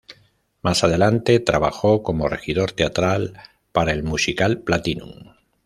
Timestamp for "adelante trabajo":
0.83-2.01